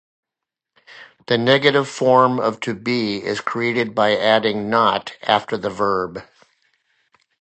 [1.27, 6.23] The negative form of "to be" is created by adding "not" after the verb.